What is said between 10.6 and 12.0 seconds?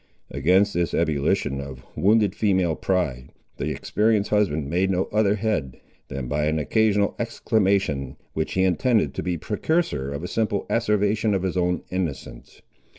asseveration of his own